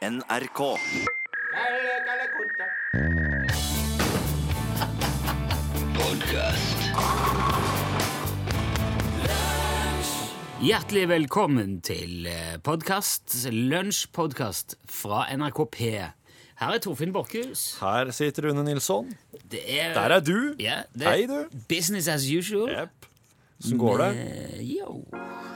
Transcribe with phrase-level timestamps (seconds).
[0.00, 0.60] NRK.
[10.60, 12.26] Hjertelig velkommen til
[12.64, 15.90] podkast, lunsjpodkast fra NRK P.
[16.60, 17.78] Her er Torfinn Borchhus.
[17.84, 19.12] Her sitter Rune Nilsson.
[19.52, 20.54] Det er, Der er du.
[20.60, 21.44] Ja, det Hei, du.
[21.68, 22.72] Business as usual.
[22.72, 23.06] Yep.
[23.60, 24.10] Hvordan går det?
[24.16, 25.04] Eh, Jo,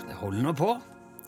[0.04, 0.74] det holder nå på.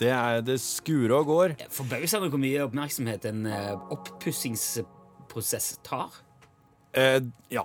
[0.01, 1.57] Det, er, det skurer og går.
[1.73, 6.21] Forbausende hvor mye oppmerksomhet en eh, oppussingsprosess tar.
[6.97, 7.21] Eh,
[7.53, 7.65] ja,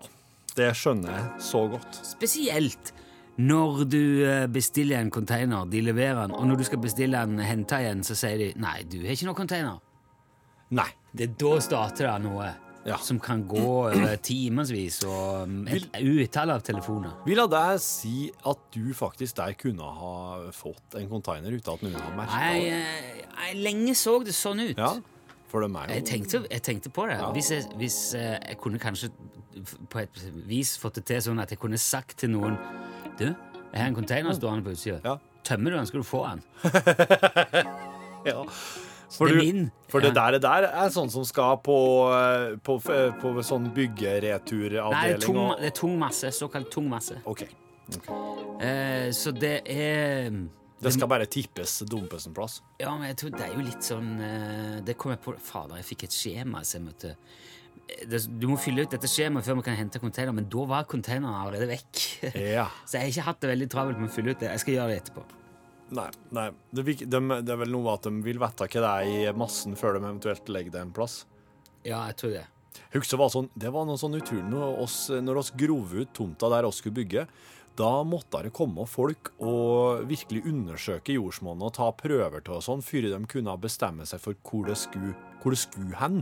[0.56, 2.02] det skjønner jeg så godt.
[2.08, 2.94] Spesielt
[3.42, 7.40] når du eh, bestiller en container, de leverer den, og når du skal bestille den
[7.44, 9.80] henta igjen, så sier de nei, du har ikke noen container.
[10.76, 10.90] Nei.
[11.12, 12.46] Det er da starter det noe
[12.86, 12.98] Ja.
[12.98, 17.14] som kan gå over timevis og um, et utall av telefoner.
[17.28, 18.16] Vil jeg deg si
[18.50, 20.16] at du faktisk der kunne ha
[20.56, 22.74] fått en container uten at noen har merka det?
[22.74, 24.78] eh, jeg lenge så det sånn ut.
[24.82, 24.96] Ja,
[25.52, 27.20] for de er Jeg tenkte, jeg tenkte på det.
[27.36, 29.12] Hvis, jeg, hvis eh, jeg kunne kanskje
[29.92, 32.56] på et vis fått det til sånn at jeg kunne sagt til noen
[33.20, 35.02] Du, jeg har en container stående på utsida.
[35.06, 35.18] Ja.
[35.44, 36.42] Tømmer du den, skal du få den.
[38.32, 38.46] ja.
[39.12, 41.78] For, Det du, for det der, det der er sånn som skal på,
[42.64, 46.32] på, på, på sånn Nei, det er, byggereturavdeling tung, det er tung masse.
[46.36, 47.20] Såkalt tung masse.
[47.28, 47.44] OK.
[48.62, 50.32] Eh, så det er
[50.82, 52.62] Det skal bare tippes, dumpes en plass.
[52.80, 55.82] Ja, men jeg tror det er jo litt sånn eh, Det kom jeg på Fader,
[55.82, 59.46] jeg fikk et skjema så jeg måtte eh, det, Du må fylle ut dette skjemaet
[59.46, 62.02] før vi kan hente container, men da var containeren allerede vekk.
[62.32, 62.70] Ja.
[62.88, 64.54] så jeg har ikke hatt det veldig travelt med å fylle ut det.
[64.54, 65.28] Jeg skal gjøre det etterpå.
[65.92, 66.48] Nei, nei.
[66.72, 69.76] Det, de, det er vel noe at de vil vite hva det er i massen
[69.80, 71.22] før de eventuelt legger det en plass.
[71.84, 72.46] Ja, jeg tror det.
[72.94, 74.46] Husker var, sånn, det var noe sånn utrolig.
[74.52, 77.26] når oss, når oss grov ut tomta der oss skulle bygge.
[77.80, 82.84] Da måtte det komme folk og virkelig undersøke jordsmonnet og ta prøver til og sånn,
[82.84, 86.20] før de kunne bestemme seg for hvor det skulle, hvor det skulle hen.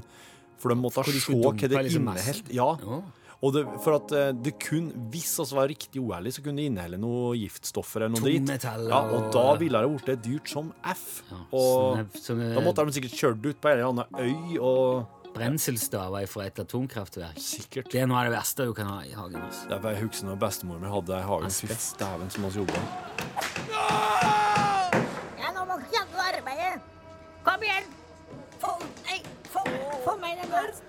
[0.60, 2.54] For de måtte se hva det liksom inneholdt.
[2.54, 2.70] Ja.
[3.40, 6.66] Og det, for at eh, det kun, hvis vi var riktig uærlige, så kunne det
[6.68, 8.66] inneholde noe giftstoffer eller noe dritt.
[8.68, 11.06] Ja, og da ville det blitt dyrt som F.
[11.30, 16.26] Ja, og da måtte de sikkert kjørt ut på en eller annen øy og Brenselstaver
[16.28, 17.38] fra et atomkraftverk.
[17.40, 17.92] Sikkert.
[17.94, 19.40] Det er noe av det verste du kan ha i hagen.
[19.46, 19.70] Også.
[19.70, 21.54] Det er jeg husker når bestemor mi hadde i hagen.
[21.54, 22.84] Fy dæven som vi jobba.
[25.40, 26.72] Ja, nå må ikke du arbeide.
[27.46, 27.92] Kom igjen.
[28.60, 29.22] Få, nei,
[29.54, 29.64] få,
[30.04, 30.89] få meg den der.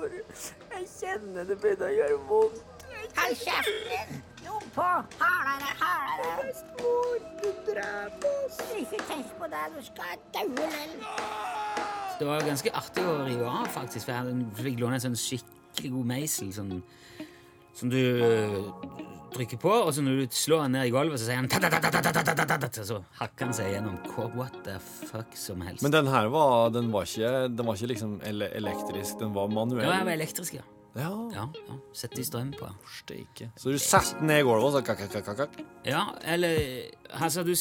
[0.00, 2.84] Bestemor, jeg kjenner det begynner å gjøre vondt.
[3.18, 4.22] Hold kjeften din.
[4.46, 4.86] Jo på.
[5.20, 6.46] Hardere, hardere.
[6.46, 8.60] Bestemor, du dreper oss.
[8.78, 9.64] Ikke tenk på det.
[9.74, 10.94] Du skal daue lell.
[12.20, 14.08] Det var ganske artig å rive av, faktisk.
[14.08, 16.74] For jeg fikk låne en sånn skikkelig god meisel sånn,
[17.76, 18.00] som du
[19.34, 21.48] trykker på, og så når du slår han ned i gulvet, så sier han
[22.90, 23.96] Så hakker han seg gjennom
[24.36, 25.82] what the fuck som helst.
[25.82, 29.48] Men den her var, den var, ikke, den var ikke liksom ele elektrisk, den var
[29.52, 29.86] manuell?
[29.86, 30.66] Ja, den var elektrisk, ja.
[30.98, 31.10] Ja.
[31.30, 31.76] ja, ja.
[31.94, 32.66] Sette i strøm på.
[32.90, 33.52] Steike.
[33.58, 35.60] Så du satte den ned i gulvet og så kakk-kakk-kakk?
[35.86, 36.58] Ja, eller
[37.14, 37.54] altså, du,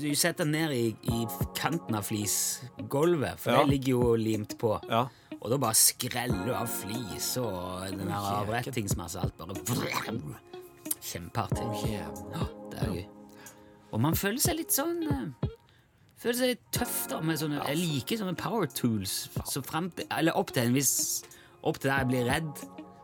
[0.00, 1.20] du setter den ned i, i
[1.58, 3.64] kanten av flisgulvet, for ja.
[3.64, 4.78] det ligger jo limt på.
[4.88, 5.06] Ja.
[5.40, 10.40] Og da bare skreller du av flis og den her Og Alt bare.
[11.00, 11.66] Kjempeartig.
[11.90, 13.06] Ja, det er gøy.
[13.90, 15.48] Og man føler seg litt sånn eh,
[16.20, 19.24] Føler seg litt tøff da med sånne Jeg liker sånne power tools.
[19.48, 20.94] Så frem til, eller opp til en viss
[21.66, 22.60] Opp til der jeg blir redd,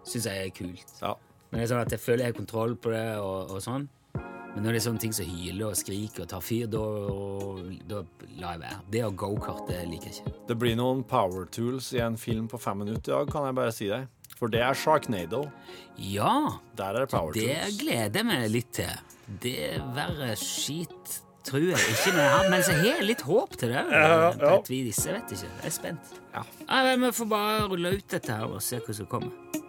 [0.09, 0.93] syns jeg er kult.
[1.03, 1.11] Ja.
[1.51, 3.85] Men det er sånn at jeg føler jeg har kontroll på det, og, og sånn.
[4.55, 6.85] Men når det er sånne ting som hyler og skriker og tar fyr, da,
[7.91, 7.99] da
[8.41, 8.79] lar jeg være.
[8.95, 10.33] Det og gokart liker jeg ikke.
[10.49, 13.59] Det blir noen power tools i en film på fem minutter i dag, kan jeg
[13.61, 14.09] bare si deg.
[14.37, 15.47] For det er Sharknado.
[15.97, 18.93] Ja, Der er det power det gleder jeg meg litt til.
[19.43, 23.55] Det er verre skit tror jeg ikke vi har, men så har jeg litt håp
[23.61, 23.85] til det.
[24.41, 25.51] På et vis, jeg vet ikke.
[25.63, 26.17] Jeg er spent.
[26.35, 26.43] Ja.
[26.67, 29.63] Ja, men Vi får bare rulle ut dette her og se hva som kommer.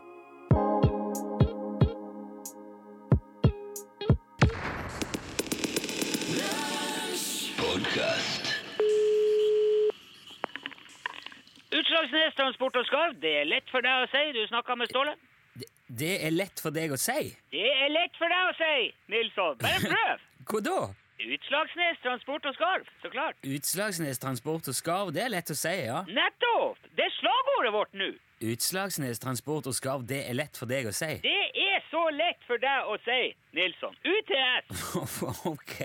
[12.87, 14.23] Skarv, det er lett for deg å si.
[14.35, 15.15] Du snakka med Ståle.
[15.57, 15.67] Det,
[15.99, 17.33] det er lett for deg å si.
[17.53, 19.59] Det er lett for deg å si, Nilsson.
[19.63, 20.25] Bare prøv.
[20.47, 20.79] Hva da?
[21.17, 23.39] Utslagsnes Transport og Skarv, så klart.
[23.41, 26.03] Utslagsnes Transport og Skarv, det er lett å si, ja.
[26.05, 26.77] Nettopp!
[26.93, 28.11] Det er slagordet vårt nå.
[28.45, 31.09] Utslagsnes Transport og Skarv, det er lett for deg å si.
[31.25, 33.21] Det er så lett for deg å si,
[33.57, 33.97] Nilsson.
[34.05, 34.85] UTS.
[35.53, 35.79] ok.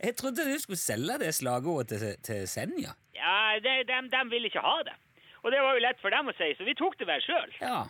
[0.00, 2.96] Jeg trodde du skulle selge det slagordet til, til Senja.
[3.16, 4.96] Ja, de, de, de vil ikke ha det.
[5.46, 7.52] Og det var jo lett for dem å si, så vi tok det vel sjøl.
[7.62, 7.84] Ja.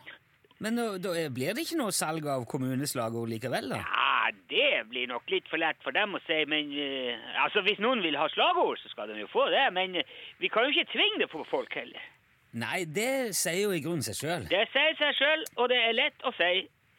[0.60, 3.80] Men da, blir det ikke noe salg av kommuneslagord likevel, da?
[3.80, 7.80] Ja, det blir nok litt for lett for dem å si, men uh, altså, hvis
[7.80, 9.64] noen vil ha slagord, så skal de jo få det.
[9.76, 12.12] Men uh, vi kan jo ikke tvinge det på folk heller.
[12.56, 14.46] Nei, det sier jo i grunnen seg sjøl.
[14.52, 16.52] Det sier seg sjøl, og det er lett å si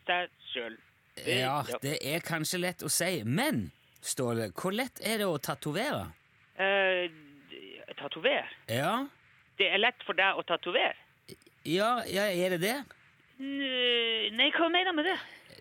[0.09, 0.77] seg sjøl.
[1.25, 3.71] Ja, det er kanskje lett å si, men
[4.07, 6.04] Ståle, hvor lett er det å tatovere?
[6.62, 7.09] Eh,
[7.98, 8.45] tatovere?
[8.69, 9.07] Ja,
[9.57, 10.95] Det er lett for deg å tatovere?
[11.68, 12.77] ja, ja, er det det?
[13.38, 15.18] Nei, hva mener du med det?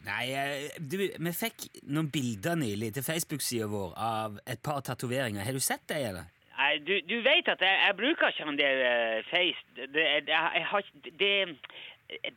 [0.07, 5.43] Nei, eh, du, vi fikk noen bilder nylig til Facebook-sida vår av et par tatoveringer.
[5.43, 6.29] Har du sett det, eller?
[6.57, 9.67] Nei, du, du vet at jeg, jeg bruker ikke han der uh, face.
[9.77, 11.33] Det, det, jeg, jeg har Det,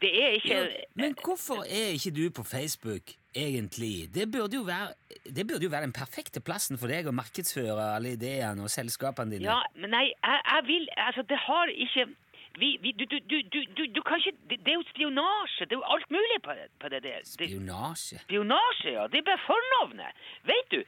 [0.02, 4.10] det er ikke Ja, men hvorfor er ikke du på Facebook, egentlig?
[4.14, 4.94] Det burde jo være,
[5.26, 9.36] det burde jo være den perfekte plassen for deg å markedsføre alle ideene og selskapene
[9.36, 9.50] dine.
[9.50, 12.08] Ja, men nei, jeg, jeg vil Altså, det har ikke
[12.60, 15.68] vi, vi, du, du, du, du, du, du kan ikke det, det er jo spionasje.
[15.70, 17.22] Det er jo alt mulig på det, på det der.
[17.24, 18.20] Det, Spionasje.
[18.26, 19.06] spionasje, ja.
[19.08, 20.26] Det er bare fornavnet.
[20.50, 20.80] Vet du,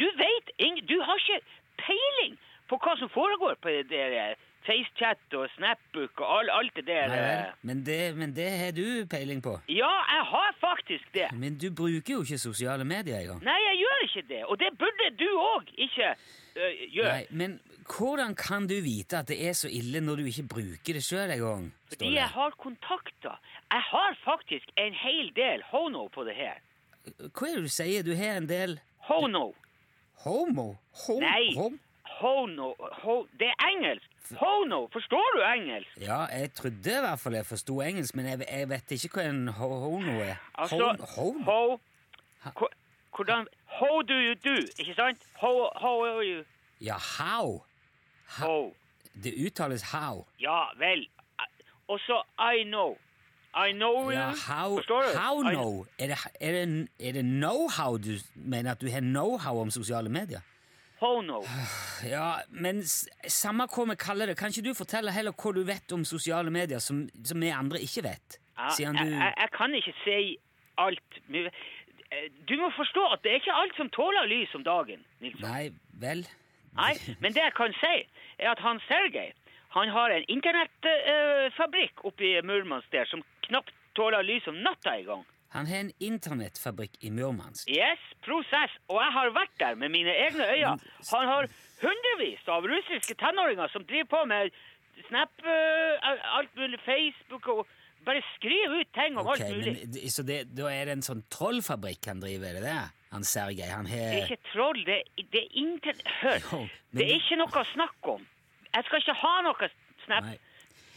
[0.00, 1.42] du vet ingen, Du har ikke
[1.82, 2.38] peiling
[2.70, 7.08] på hva som foregår på det der FaceChat og Snapbook og all, alt det der.
[7.08, 7.52] Nei eh.
[7.66, 9.56] men det, men det har du peiling på.
[9.68, 11.28] Ja, jeg har faktisk det.
[11.32, 13.42] Men du bruker jo ikke sosiale medier engang.
[13.44, 14.42] Nei, jeg gjør ikke det.
[14.44, 17.12] Og det burde du òg ikke øh, gjøre.
[17.12, 17.60] Nei, men
[17.96, 21.30] hvordan kan du vite at det er så ille når du ikke bruker det sjøl
[21.30, 21.70] engang?
[21.88, 23.40] Fordi jeg har kontakter.
[23.70, 26.60] Jeg har faktisk en hel del hono på det her.
[27.16, 28.04] Hva er det du sier?
[28.04, 29.54] Du har en del Hono.
[30.24, 30.76] homo?
[31.06, 31.54] Hom Nei.
[31.56, 31.78] Hom?
[32.20, 32.74] Hono.
[33.02, 34.09] Ho det er engelsk.
[34.36, 34.88] Hono.
[34.92, 35.88] Forstår du engelsk?
[36.00, 39.24] Ja, jeg trodde i hvert fall jeg forsto engelsk, men jeg, jeg vet ikke hva
[39.28, 40.36] en ho hono er.
[40.54, 40.76] Altså
[41.16, 41.80] Hon- Ho
[43.16, 44.56] Hvordan How do you do?
[44.78, 45.18] Ikke sant?
[45.40, 46.44] How, how are you?
[46.80, 47.62] Ja, how?
[48.38, 48.72] How.
[49.24, 50.24] Det uttales how.
[50.40, 51.08] Ja vel.
[51.88, 52.96] Og så I know.
[53.68, 54.10] I know.
[54.10, 55.18] Ja, how, Forstår du?
[55.18, 55.86] how know?
[55.98, 60.08] Er det, er det, er det know-how du mener at du har know-how om sosiale
[60.08, 60.40] medier?
[61.00, 61.40] Hono.
[62.14, 65.92] Ja, men samme hva vi kaller det, kan ikke du fortelle heller hva du vet
[65.92, 68.38] om sosiale medier som, som vi andre ikke vet?
[68.56, 70.18] Ja, Siden jeg, du jeg, jeg kan ikke si
[70.80, 71.20] alt.
[71.32, 75.04] eh, Du må forstå at det er ikke alt som tåler lys om dagen.
[75.20, 75.44] Nilsson.
[75.44, 75.70] Nei,
[76.00, 76.24] vel
[76.78, 77.94] Nei, men det jeg kan si,
[78.38, 79.32] er at han Sergej
[79.74, 85.22] han har en internettfabrikk oppe i Murmansk der som knapt tåler lys om natta engang.
[85.50, 87.68] Han har en internettfabrikk i Murmansk.
[87.68, 88.76] Yes, prosess.
[88.88, 90.76] Og jeg har vært der med mine egne øyne.
[91.10, 91.48] Han har
[91.82, 94.50] hundrevis av russiske tenåringer som driver på med
[95.08, 97.66] Snap, eh, alt mulig, Facebook og
[98.04, 99.72] bare skriver ut ting om okay, alt mulig.
[99.88, 102.82] men Så det, da er det en sånn trollfabrikk han driver, er det det?
[103.10, 104.98] Han Sergej, han Det er ikke troll, det,
[105.32, 108.26] det er intet Hør, Jo, men- det er ikke noe å snakke om.
[108.74, 109.70] Jeg skal ikke ha noe
[110.04, 110.36] Snap Nei.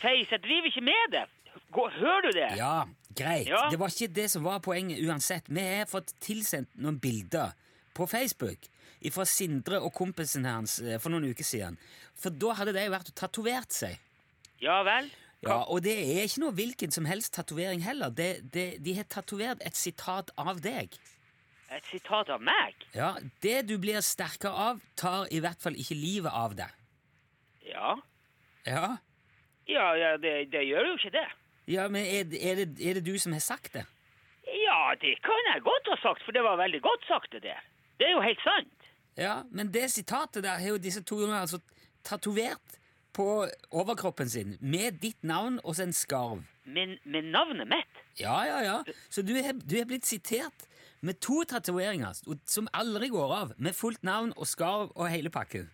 [0.04, 0.30] Face.
[0.32, 1.26] Jeg driver ikke med det.
[1.74, 2.50] Hører du det?
[2.58, 2.84] Ja,
[3.18, 3.48] greit.
[3.52, 3.66] Ja.
[3.72, 5.50] Det var ikke det som var poenget uansett.
[5.50, 7.54] Vi har fått tilsendt noen bilder
[7.94, 8.70] på Facebook
[9.12, 11.76] fra Sindre og kompisen hans eh, for noen uker siden.
[12.16, 13.98] For da hadde de vært og tatovert seg.
[14.64, 15.10] Ja vel?
[15.44, 18.14] Ja, Og det er ikke noe hvilken som helst tatovering heller.
[18.16, 20.96] De, de, de har tatovert et sitat av deg.
[21.74, 22.78] Et sitat av meg?
[22.96, 26.72] Ja, Det du blir sterkere av, tar i hvert fall ikke livet av deg.
[27.68, 27.96] Ja.
[28.64, 28.98] Ja,
[29.68, 31.28] Ja, ja det, det gjør jo ikke det.
[31.68, 33.86] Ja men er, er, det, er det du som har sagt det?
[34.44, 37.62] Ja, det kan jeg godt ha sagt, for det var veldig godt sagt, det der.
[38.00, 38.90] Det er jo helt sant.
[39.18, 41.60] Ja, men det sitatet der har jo disse to jentene altså
[42.04, 42.80] tatovert
[43.14, 46.42] på overkroppen sin med ditt navn og en skarv.
[46.66, 48.04] Men med navnet mitt?
[48.20, 48.78] Ja, ja, ja.
[49.10, 50.68] Så du er, du er blitt sitert
[51.02, 52.16] med to tatoveringer
[52.48, 55.70] som aldri går av, med fullt navn og skarv og hele pakken.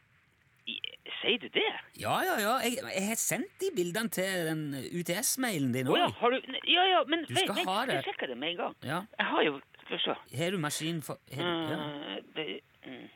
[1.20, 1.68] Sier du det?
[2.00, 2.54] Ja, ja, ja.
[2.64, 4.62] Jeg, jeg har sendt de bildene til den
[5.02, 7.98] UTS-mailen din Å ja, har du Ja, ja, men Du skal vent, ha det.
[8.00, 8.76] jeg sjekker det med en gang.
[8.88, 9.00] Ja.
[9.20, 10.16] Jeg har jo Skal vi se.
[10.40, 11.80] Har du maskin for har, ja.
[12.14, 12.46] Eh, det,
[12.86, 13.08] mm.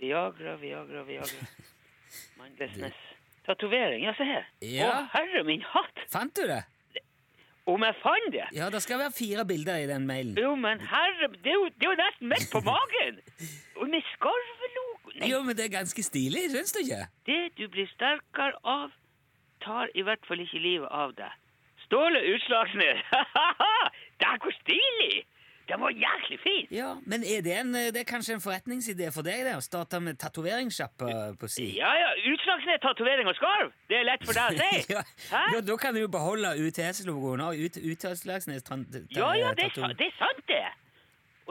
[0.00, 1.48] Viagra, Viagra, Viagra.
[2.40, 3.00] Mindlessness.
[3.46, 4.44] Tatovering, ja, se her.
[4.64, 4.90] Ja.
[4.90, 6.04] Å, herre min hatt!
[6.12, 6.60] Fant du det?
[7.70, 8.46] Om jeg fant det?
[8.56, 10.34] Ja, det skal være fire bilder i den mailen.
[10.40, 13.20] Jo, men herre, det er jo, det er jo nesten midt på magen!
[13.80, 14.59] Og med skarvelogo
[15.28, 17.04] Jo, men det er ganske stilig, syns du ikke?
[17.26, 18.94] det du blir sterkere av,
[19.64, 21.32] tar i hvert fall ikke livet av deg.
[21.84, 23.04] Ståle Utslagsnes!
[24.20, 25.26] det er hvor stilig!
[25.70, 26.66] Den var jæklig fin!
[26.74, 30.00] Ja, Men er det, en, det er kanskje en forretningsidé for deg det, å starte
[30.02, 31.68] med tatoveringssjappe på si?
[31.78, 33.70] Ja, ja, Utslagsnes tatovering og skarv!
[33.90, 34.80] Det er lett for deg å si!
[34.96, 35.04] ja,
[35.54, 39.06] ja, da, kan du jo beholde UTS-logoen og ut, Utslagsnes tatovering.
[39.14, 40.64] Ja, ja, det det er sant, det.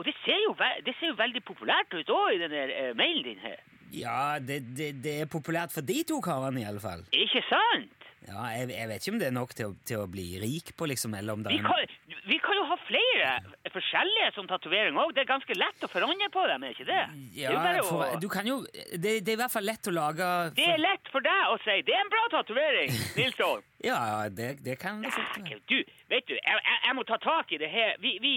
[0.00, 0.54] Og det ser jo,
[0.86, 3.60] det ser jo veldig populært ut òg i den der, eh, mailen din her.
[3.92, 7.04] Ja, det, det, det er populært for de to karene, fall.
[7.12, 8.00] Ikke sant?
[8.28, 10.74] Ja, jeg, jeg vet ikke om det er nok til å, til å bli rik
[10.76, 11.94] på, liksom, eller om det Vi kan,
[12.28, 13.30] vi kan jo ha flere
[13.72, 15.14] forskjellige som tatovering òg.
[15.16, 17.00] Det er ganske lett å forandre på dem, er ikke det?
[17.16, 18.20] det, Ja, bare for, å...
[18.20, 20.28] du kan jo det, det er i hvert fall lett å lage
[20.58, 21.80] det er lett for deg å si.
[21.86, 23.64] Det er en bra tatovering, Nilsson.
[23.80, 25.62] Ja, ja, det, det kan du fort være.
[25.72, 25.78] Du,
[26.12, 27.96] vet du, jeg, jeg, jeg må ta tak i det her.
[28.04, 28.36] Vi, vi,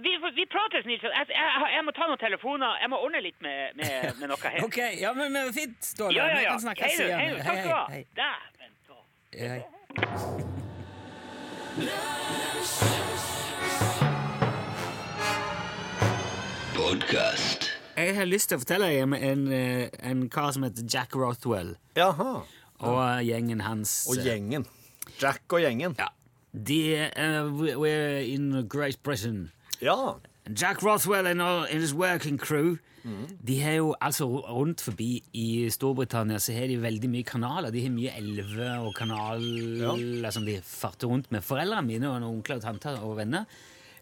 [0.00, 1.02] vi, vi prates, Nils.
[1.02, 2.78] Jeg, jeg, jeg må ta noen telefoner.
[2.82, 4.62] Jeg må ordne litt med, med, med noe her.
[4.68, 6.16] Ok, ja, men, men fint, Ståle.
[6.16, 7.18] Ja, ja, Vi kan snakkes Hei, igjen.
[7.20, 7.28] Hei.
[7.42, 7.84] Takk skal du ha.
[8.16, 8.98] Dæven ta.
[9.36, 9.62] Hei, hei.
[17.96, 21.14] Jeg har lyst til å fortelle deg om en, eh, en kar som heter Jack
[21.16, 22.42] Rothwell, Jaha.
[22.80, 24.06] og gjengen hans.
[24.10, 24.66] Og eh, gjengen.
[25.20, 25.94] Jack og gjengen.
[25.98, 26.08] Ja.
[26.52, 29.52] De uh, We're in Great Britain.
[29.82, 30.14] Ja.
[30.58, 32.76] Jack Rothwell and, his working crew
[33.42, 37.70] De har jo altså rundt forbi i Storbritannia så har de veldig mye kanaler.
[37.74, 41.42] De har mye elver og kanaler som de farter rundt med.
[41.42, 43.44] Foreldrene mine og onkler og tanter og venner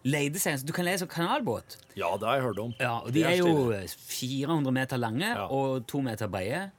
[0.05, 1.77] leide seg en- Du kan leie sånn kanalbåt.
[1.97, 2.75] ja, det har jeg hørt om.
[2.81, 5.47] Ja, og De er, er jo 400 meter lange Ja.
[5.49, 6.71] og to meter brede.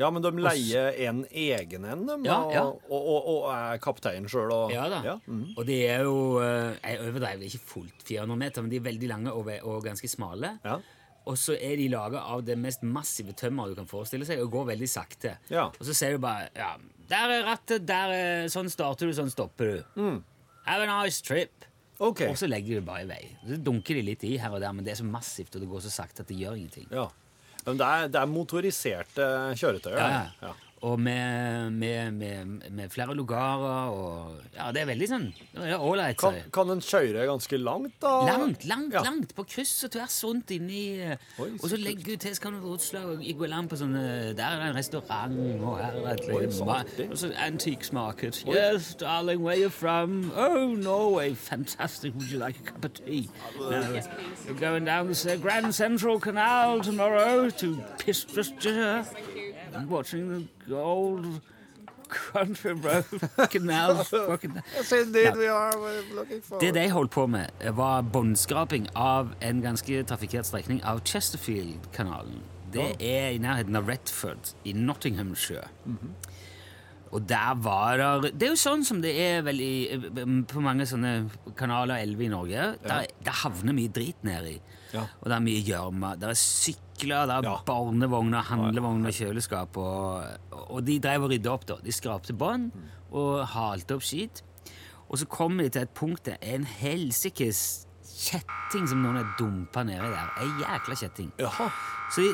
[0.00, 2.62] Ja, men de leier en egen en, de, Ja, ja.
[2.64, 5.02] Og, og, og er kaptein sjøl, og Ja da.
[5.26, 5.52] Mhm.
[5.56, 9.08] Og de er jo eh, Jeg overdriver ikke fullt 400 meter, men de er veldig
[9.12, 10.54] lange og, ve- og ganske smale.
[10.64, 10.78] Ja.
[11.26, 14.50] Og så er de laga av det mest massive tømmer du kan forestille seg, og
[14.50, 15.36] går veldig sakte.
[15.52, 15.68] Ja.
[15.68, 16.72] Og så ser du bare ja,
[17.08, 20.22] 'Der er rattet, der er Sånn starter du, sånn stopper du'.
[20.66, 21.50] Have a nice trip.
[22.00, 22.22] OK.
[22.26, 23.36] Og så legger du det bare i vei.
[23.46, 25.68] Så dunker de litt i her og der, men det er så massivt, og det
[25.70, 26.88] går så sakte at det gjør ingenting.
[26.90, 27.08] Ja.
[27.66, 29.26] Men det er, det er motoriserte
[29.58, 29.98] kjøretøyer.
[30.02, 30.52] Ja, ja.
[30.82, 35.26] Og med, med, med, med flere lugarer og Ja, det er veldig sånn
[35.78, 36.16] ålreit.
[36.18, 38.10] Kan, kan en kjøre ganske langt, da?
[38.26, 39.02] Langt, langt, Ja.
[39.06, 39.30] langt.
[39.38, 40.80] På kryss og tvers rundt inni
[41.38, 44.34] Oi, Og så legger du til, så kan du utslag og gå land på sånne
[44.34, 48.42] Der er det en restaurant, og her er et ma- Og så antiques market.
[48.48, 50.32] Yes, darling, where you from?
[50.36, 51.34] Oh, Norway.
[51.36, 52.12] Fantastic.
[52.14, 53.28] Would you like a cup of tea?
[53.56, 54.00] No.
[54.48, 59.04] We're going down the Grand Central Canal tomorrow to Pistrester
[59.74, 61.40] and watching the old
[62.08, 63.04] country road
[63.50, 64.08] canals.
[64.10, 64.62] fucking-
[66.60, 72.42] Det de holdt på med, var båndskraping av en ganske trafikkert strekning av Chesterfield-kanalen.
[72.72, 75.68] Det er i nærheten av Retford i Nottinghamshire.
[77.12, 79.72] Og der var det Det er jo sånn som det er vel i,
[80.48, 81.28] på mange sånne
[81.58, 82.62] kanaler og elver i Norge.
[82.86, 84.54] Der, der havner mye drit nedi.
[84.94, 85.02] Ja.
[85.20, 86.14] Og det er mye gjørme.
[86.20, 87.58] Det er sykler, det er Ja.
[87.68, 89.76] barnevogner, handlevogner, kjøleskap.
[89.76, 90.24] Og,
[90.70, 91.76] og de drev og rydda opp, da.
[91.84, 92.70] De skrapte bånd
[93.12, 94.40] og halte opp skit.
[95.12, 99.82] Og så kommer de til et punkt der en helsikes kjetting som noen har dumpa
[99.88, 100.30] nedi der.
[100.44, 101.32] Ei jækla kjetting.
[101.40, 101.66] Jaha.
[102.12, 102.32] Så de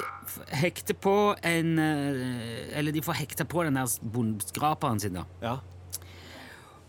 [0.59, 1.15] hekter på
[1.47, 5.25] en eh, Eller de får hekta på den der bondskraperen sin, da.
[5.43, 5.57] Ja.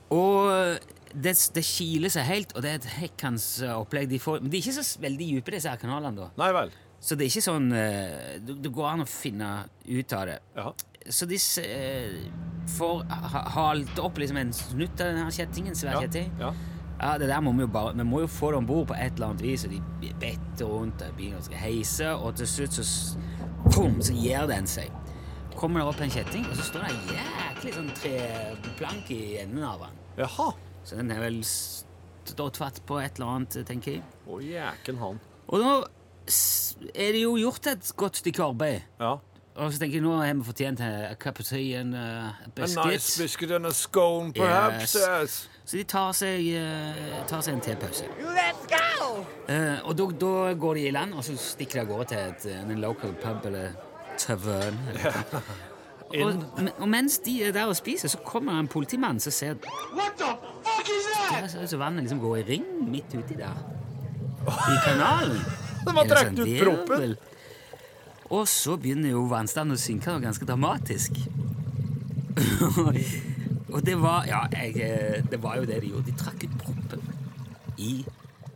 [0.10, 0.80] Og
[1.14, 4.10] det, det kiler seg helt, og det er et hekkans opplegg.
[4.10, 6.18] De får, men de er ikke så veldig dype, disse her kanalene.
[6.26, 6.30] da.
[6.42, 6.74] Nei vel.
[7.00, 9.52] Så det er ikke sånn eh, Det går an å finne
[9.88, 10.40] ut av det.
[10.58, 10.74] Ja.
[11.10, 12.18] Så de eh,
[12.76, 15.78] får ha, halt opp liksom en snutt av denne kjettingen.
[15.80, 16.02] Svær Ja.
[16.04, 16.34] kjetting.
[16.42, 16.52] ja.
[17.00, 18.96] Ja, det der må Vi jo bare Vi må jo få det om bord på
[19.00, 19.66] et eller annet vis.
[19.66, 22.88] Og de better rundt og begynner å heise, og til slutt så
[23.70, 24.92] Pum, så gir den seg.
[25.60, 29.66] Kommer det opp en kjetting, og så står det en jæklig sånn treplank i enden
[29.68, 29.98] av den.
[30.22, 30.46] Jaha.
[30.88, 34.06] Så den er vel stått fatt på et eller annet, tenker jeg.
[34.26, 35.20] Å, jæken han.
[35.52, 35.74] Og nå
[36.94, 38.88] er det jo gjort et godt stykke arbeid.
[39.02, 39.18] Ja.
[39.60, 42.64] Og så tenker jeg, nå har vi fortjent a cup of tea and uh, a
[42.64, 44.96] A nice biscuit and a scone, perhaps.
[44.96, 44.96] Yes.
[44.96, 45.49] Yes.
[45.70, 48.08] Så de tar seg, eh, tar seg en tepause.
[48.26, 49.20] Let's go!
[49.54, 52.22] Eh, og da, da går de i land, og så stikker de av gårde til
[52.24, 53.76] et, eh, en local pub eller
[54.18, 54.80] tavern.
[56.24, 59.62] og, og mens de er der og spiser, så kommer en politimann som ser
[59.94, 60.34] What the
[60.66, 61.38] fuck is that?
[61.38, 63.62] Der, ser ut som vannet liksom går i ring midt uti der.
[64.50, 65.38] I kanalen.
[65.86, 67.18] De har trukket sånn ut proppen.
[68.34, 71.22] Og så begynner jo vannstanden å synke ganske dramatisk.
[73.74, 76.12] og det var Ja, jeg, eh, det var jo det de gjorde.
[76.12, 77.02] De trakk ut proppen
[77.80, 78.06] i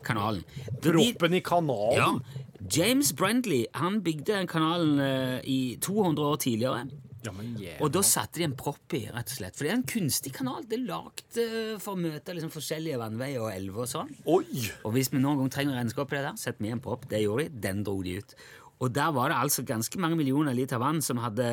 [0.03, 0.43] kanalen.
[0.82, 1.98] Proppen i kanalen.
[1.98, 2.39] ja.
[2.72, 6.86] James Brendley han bygde den kanalen eh, i 200 år tidligere.
[7.24, 7.79] Ja, men yeah.
[7.84, 9.55] Og da satte de en propp i, rett og slett.
[9.55, 10.65] For det er en kunstig kanal.
[10.67, 14.12] Det er lagd eh, for å møte liksom, forskjellige vannveier og elver og sånn.
[14.27, 14.65] Oi!
[14.84, 16.84] Og hvis vi noen gang trenger å renske opp i det der, sett vi en
[16.84, 17.08] propp.
[17.12, 17.62] Det gjorde de.
[17.63, 18.36] Den dro de ut.
[18.83, 21.45] Og der var det altså ganske mange millioner liter vann som hadde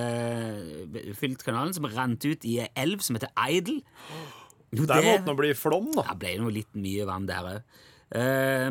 [1.19, 3.77] fylt kanalen, som rant ut i ei elv som heter Idle.
[4.75, 6.05] Jo, Der måtte det bli flom, da.
[6.13, 7.79] Det ble jo litt mye vann der òg.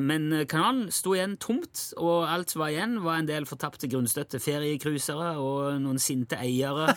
[0.03, 4.39] Men kanalen sto igjen tomt, og alt som var igjen, var en del fortapte grunnstøtte
[4.43, 6.89] feriecruisere og noen sinte eiere.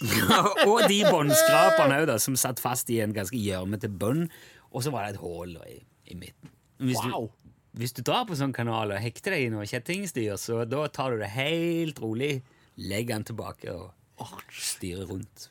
[0.68, 4.26] og de båndskraperne òg, som satt fast i en ganske gjørmete bunn.
[4.72, 5.80] Og så var det et hull i,
[6.12, 6.52] i midten.
[6.80, 7.26] Hvis, Wow.
[7.28, 7.39] du,
[7.78, 11.14] hvis du drar på sånn kanal og hekter deg i noe kjettingstyr, så da tar
[11.14, 12.40] du det helt rolig,
[12.80, 13.92] legger den tilbake og
[14.50, 15.46] styrer rundt.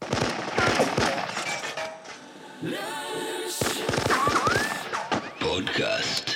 [5.39, 6.35] Podcast.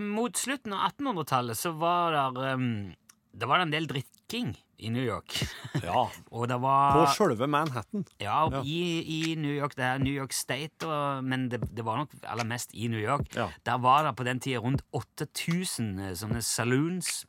[0.00, 2.94] mot slutten av 1800-tallet så var det um,
[3.32, 5.38] Det var en del drikking i New York.
[5.82, 6.04] Ja.
[6.52, 8.04] det På var sjølve Manhattan.
[8.20, 12.02] Ja, I, i New York, det er New York State, og, men det, det var
[12.02, 13.32] nok aller mest i New York.
[13.36, 13.48] Ja.
[13.66, 17.22] Der var det på den tida rundt 8000 sånne saloons.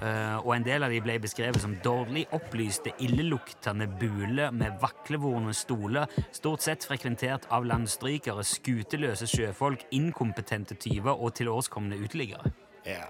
[0.00, 5.52] Uh, og en del av de ble beskrevet som dårlig opplyste, illeluktende buler med vaklevorne
[5.56, 12.54] stoler, stort sett frekventert av landstrykere, skuteløse sjøfolk, inkompetente tyver og tilårskomne uteliggere.
[12.86, 13.04] Ja.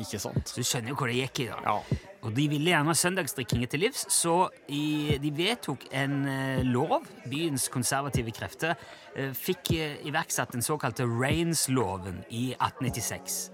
[0.00, 0.50] Ikke sant?
[0.50, 1.48] Så du skjønner jo hvor det gikk i.
[1.52, 1.60] da.
[1.62, 2.02] Ja.
[2.24, 7.04] Og de ville gjerne ha søndagsdrikkinger til livs, så i, de vedtok en eh, lov.
[7.30, 8.72] Byens konservative krefter
[9.14, 13.53] eh, fikk eh, iverksatt den såkalte Rains-loven i 1896.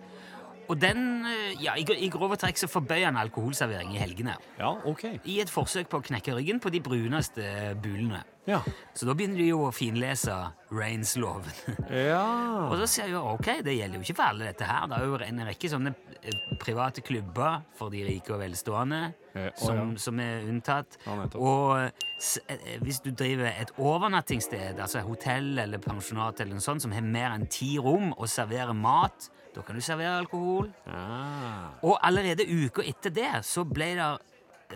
[0.70, 4.36] Og den, eh, ja, i, i grove trekk så forbøyer han alkoholservering i helgene.
[4.60, 5.06] Ja, ok.
[5.26, 8.22] I et forsøk på å knekke ryggen på de bruneste bulene.
[8.48, 8.60] Ja.
[8.96, 10.34] Så da begynner de jo å finlese
[10.70, 11.50] Rains-loven.
[11.90, 12.22] Ja.
[12.70, 14.86] Og så sier jo ok, det gjelder jo ikke for alle dette her.
[14.90, 19.29] Det er jo en rekke sånne eh, private klubber for de rike og velstående Eh,
[19.58, 19.84] som, ja.
[20.02, 20.98] som er unntatt.
[21.06, 26.84] Ja, og eh, hvis du driver et overnattingssted, altså hotell eller pensjonat eller noe sånt,
[26.84, 30.70] som har mer enn ti rom og serverer mat, da kan du servere alkohol.
[30.86, 31.72] Ah.
[31.82, 34.10] Og allerede uka etter det så ble det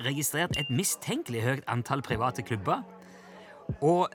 [0.05, 2.83] registrert et mistenkelig høyt antall private klubber.
[3.81, 4.11] Og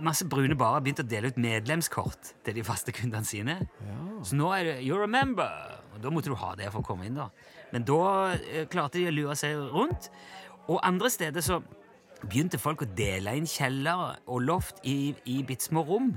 [0.00, 3.58] masse brune barer begynte å dele ut medlemskort til de faste kundene sine.
[4.24, 5.75] Så nå er det You remember!
[5.96, 7.30] Og da måtte du ha det for å komme inn, da.
[7.72, 8.00] Men da
[8.36, 10.10] eh, klarte de å lure seg rundt.
[10.68, 11.60] Og andre steder så
[12.24, 16.14] begynte folk å dele inn kjeller og loft i, i bitte små rom.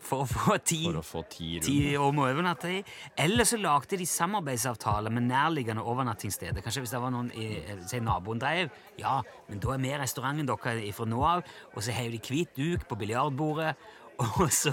[0.00, 2.78] For å få tid For å få ti ti rom å overnatte i.
[3.20, 6.64] Eller så lagde de samarbeidsavtaler med nærliggende overnattingssteder.
[6.64, 7.50] Kanskje hvis det var noen i,
[7.88, 8.72] si naboen drev.
[9.00, 9.18] Ja,
[9.50, 11.44] men da er vi restauranten deres fra nå av.
[11.74, 13.74] Og så heiv de hvit duk på biljardbordet.
[14.40, 14.72] Og så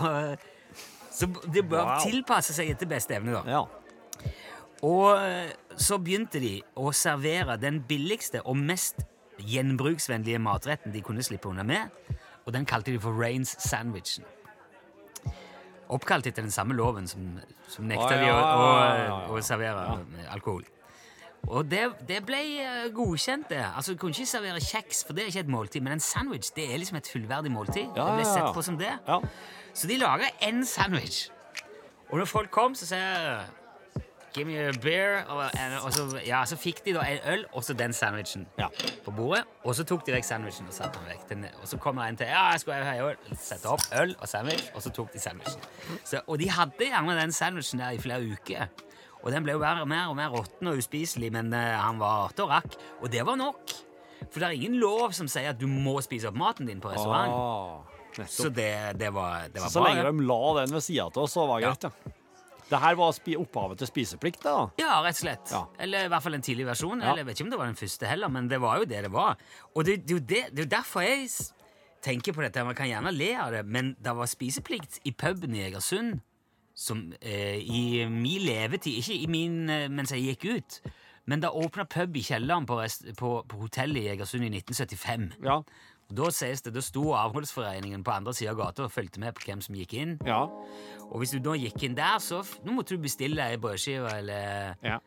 [1.17, 1.99] Så det bør Wow.
[2.05, 3.43] tilpasse seg etter beste evne, da.
[3.49, 3.63] Ja.
[4.85, 9.01] Og eh, så begynte de å servere den billigste og mest
[9.41, 11.89] gjenbruksvennlige matretten de kunne slippe unna med,
[12.45, 14.25] og den kalte de for Rains Sandwichen.
[15.89, 17.39] Oppkalt etter den samme loven som,
[17.71, 19.19] som nekta ja, de å, å, ja.
[19.31, 19.85] å servere
[20.19, 20.65] eh, alkohol.
[21.47, 23.61] Og det, det ble eh, godkjent, det.
[23.75, 26.49] Altså, Du kunne ikke servere kjeks, for det er ikke et måltid, men en sandwich
[26.55, 27.85] det er liksom et fullverdig måltid.
[27.95, 28.91] Ja, det ble sett på som det.
[29.07, 29.19] Ja.
[29.73, 31.29] Så de laga én sandwich.
[32.09, 33.45] Og når folk kom, så sa jeg
[34.35, 35.23] Give me a beer.
[35.33, 35.39] Og,
[35.85, 38.67] og så, ja, så fikk de da en øl og så den sandwichen Ja.
[39.05, 39.43] på bordet.
[39.63, 41.23] Og så tok de vekk sandwichen og satte den vekk.
[41.29, 42.27] Den, og så kom det en til.
[42.29, 43.15] Ja, jeg skulle ha øl.
[43.39, 45.61] Sette opp øl og sandwich, og så tok de sandwichen.
[46.05, 48.67] Så, og de hadde gjerne den sandwichen der i flere uker.
[49.27, 52.29] Og den ble jo bare mer og mer råtten og uspiselig, men eh, han var
[52.29, 52.77] artig og rakk.
[53.03, 53.73] Og det var nok.
[54.31, 56.93] For det er ingen lov som sier at du må spise opp maten din på
[56.93, 57.35] restaurant.
[57.35, 57.97] Ah.
[58.31, 59.91] Så det, det var, det var Så bra.
[59.91, 62.13] lenge de la den ved sida av oss, så var det greit, ja.
[62.67, 64.55] Det her var opphavet til spiseplikt, da.
[64.79, 65.51] Ja, rett og slett.
[65.53, 65.61] Ja.
[65.79, 66.99] Eller i hvert fall en tidlig versjon.
[66.99, 67.11] Ja.
[67.11, 69.03] Eller Jeg vet ikke om det var den første heller, men det var jo det
[69.05, 69.37] det var.
[69.75, 71.29] Og det, det, det, det er jo derfor jeg
[72.03, 72.65] tenker på dette.
[72.67, 76.19] Man kan gjerne le av det, men det var spiseplikt i puben i Egersund
[76.77, 80.79] som eh, i min levetid Ikke i min eh, mens jeg gikk ut,
[81.27, 85.31] men da åpna pub i kjelleren på, rest, på, på hotellet i Egersund i 1975.
[85.43, 85.61] Ja.
[86.07, 89.35] Og Da sies det, da sto avholdsforeningen på andre sida av gata og fulgte med
[89.35, 90.15] på hvem som gikk inn.
[90.23, 90.45] Ja.
[91.09, 94.77] Og hvis du da gikk inn der, så nå måtte du bestille ei brødskive eller
[94.85, 95.01] ja.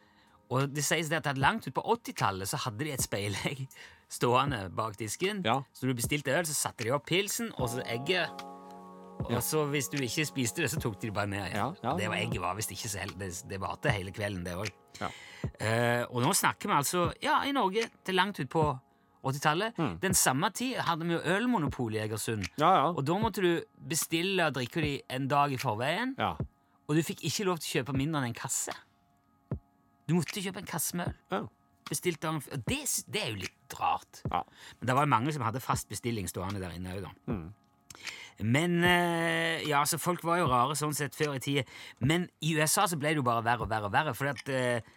[0.50, 3.64] og det sies det at langt ut på 80-tallet så hadde de et speilegg
[4.18, 5.40] stående bak disken.
[5.46, 5.62] Ja.
[5.72, 8.44] Så du bestilte øl, så satte de opp pilsen og så egget.
[9.28, 11.66] Og så hvis du ikke spiste det, så tok de det bare med Ja.
[11.82, 14.44] Ja, ja, det var egget var visst ikke så hel- Det, det varte hele kvelden,
[14.44, 14.70] det òg.
[15.00, 15.08] Ja.
[16.10, 18.64] og nå snakker vi altså ja, i Norge til langt ut på
[19.24, 19.76] 80-tallet.
[19.78, 19.98] Mm.
[20.00, 22.44] Den samme tid hadde vi jo ølmonopol i Egersund.
[22.58, 22.86] Ja, ja.
[22.96, 26.14] Og da måtte du bestille og drikke de en dag i forveien.
[26.18, 26.34] ja.
[26.88, 28.72] Og du fikk ikke lov til å kjøpe mindre enn en kasse.
[30.08, 31.46] Du måtte kjøpe en kasse med øl.
[31.88, 32.80] Bestilt dagen f- og det,
[33.12, 34.22] det er jo litt rart.
[34.30, 34.40] Ja.
[34.80, 37.36] Men det var jo mange som hadde fast bestilling stående der inne òg, da.
[38.42, 41.64] Men eh, Ja, så folk var jo rare sånn sett før i tida.
[42.00, 44.14] Men i USA så ble det jo bare verre og verre og verre.
[44.16, 44.96] fordi at eh,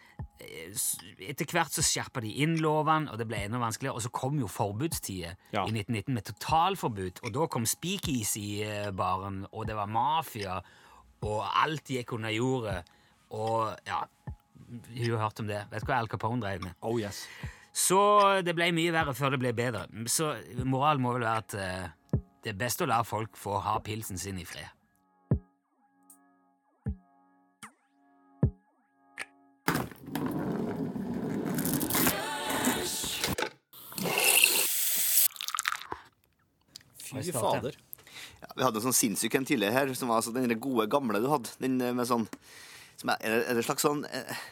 [1.30, 3.96] etter hvert så skjerpa de inn lovene, og det ble enda vanskeligere.
[4.00, 5.66] Og så kom jo forbudstida Ja.
[5.68, 7.20] i 1919 med totalforbud.
[7.24, 10.60] Og da kom speakeasy-baren, og det var mafia,
[11.24, 12.84] og alt gikk under jordet.
[13.34, 14.04] Og ja
[14.94, 15.66] Hun har hørt om det.
[15.72, 16.74] Vet du hva Al Capone drev med?
[16.82, 17.28] Oh yes.
[17.74, 19.84] Så det ble mye verre før det ble bedre.
[20.10, 20.32] Så
[20.66, 21.92] moralen må vel være at eh,
[22.44, 24.68] det er best å la folk få ha pilsen sin i fred.
[37.00, 37.78] Fy fader.
[38.42, 41.24] Ja, vi hadde en sånn sinnssyk en tidligere her, som var altså den gode, gamle
[41.24, 41.54] du hadde.
[41.64, 42.28] Den eh, med sånn
[43.00, 44.44] som er, er det slags sånn eh,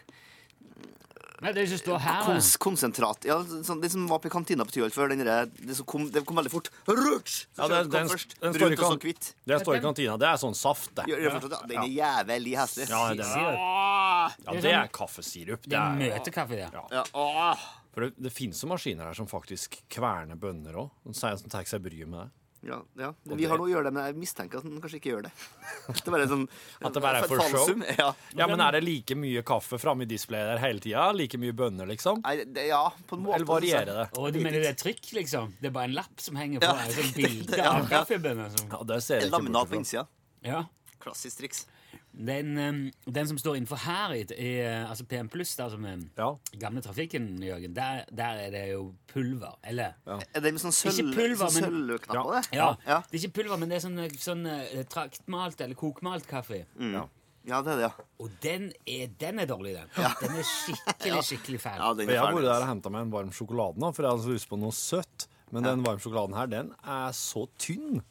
[1.42, 4.76] Nei, det som står her kons konsentrat Ja, sånn, det som var på kantina på
[4.76, 5.10] Tyholt før.
[5.10, 6.70] Den der, det, som kom, det kom veldig fort.
[6.86, 7.48] Rutsch!
[7.58, 8.36] Så Ja, den, den, først.
[8.40, 9.30] den står i Brunt og så kan- hvitt.
[9.50, 10.18] Det står i kantina.
[10.22, 11.08] Det er sånn saft, det.
[11.10, 11.40] Ja, ja.
[11.42, 12.90] Den er jævlig heslig.
[12.94, 15.66] Ja, det er, ja, det er kaffesirup.
[15.66, 16.70] Det er møtekaffe, det.
[16.94, 17.04] Ja.
[17.18, 17.56] Ja.
[17.92, 20.92] For det, det finnes jo maskiner her som faktisk kverner bønner òg.
[21.12, 22.30] Som som tar seg bryet med det.
[22.62, 23.08] Ja, ja.
[23.26, 25.32] Vi har noe å gjøre det, men jeg mistenker at han kanskje ikke gjør det.
[25.98, 26.44] Det er bare sånn
[26.86, 27.82] At det bare er for falsum.
[27.82, 27.96] show?
[27.98, 28.10] Ja.
[28.38, 31.08] Ja, men er det like mye kaffe framme i displayet der hele tida?
[31.18, 32.22] Like mye bønner, liksom?
[32.22, 33.40] Nei, det, ja, på en måte.
[33.40, 34.06] Eller varierer det?
[34.14, 35.56] Å, du mener det er trykk, liksom?
[35.58, 36.86] Det er bare en lapp som henger på Ja.
[36.86, 38.54] et Sånn bilde av kaffebønner?
[38.54, 38.70] Som...
[38.76, 40.06] Ja, det ser jeg ikke Laminat på innsida.
[40.46, 40.62] Ja.
[41.02, 41.66] Klassisk triks.
[42.12, 45.98] Den, eh, den som står innenfor her, i, i, eh, altså PM der som er
[46.18, 46.36] Ja.
[46.60, 49.56] gamle trafikken, Jørgen, der, der er det jo pulver.
[49.64, 52.44] Eller Er det med sånn sånn sølvknapp på det?
[52.54, 53.02] ja, ja.
[53.10, 56.66] Det er ikke pulver, men det er sånn, sånn eh, traktmalt eller kokmalt kaffe.
[56.80, 57.08] Ja.
[57.44, 58.06] Ja, det er det, ja.
[58.22, 59.90] Og den er, den er dårlig, den.
[59.96, 61.80] Den er skikkelig, skikkelig fæl.
[61.80, 62.68] ja jeg har vært der og altså.
[62.70, 65.28] henta meg en varm sjokolade nå, for jeg hadde så lyst på noe søtt.
[65.52, 68.04] Men den varme sjokoladen her, den er så tynn.